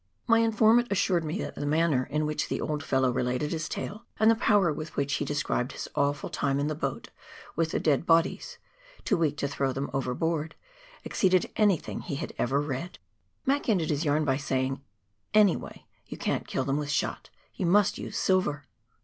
[0.25, 4.07] My informant assured me that the manner in which the old fellow related his tale,
[4.19, 7.09] and the power with which he described his awful time in the boat
[7.55, 8.57] with the dead bodies—
[9.05, 10.55] too weak to throw them overboard—
[11.05, 12.65] exceeded anything he had ever read.
[12.65, 13.61] COOK RIVER AND ANCIENT GLACIERS.
[13.61, 14.81] 149 Mac ended his yarn by saying,"
[15.45, 18.65] Anyway, you can't kill them with shot, you must use silver."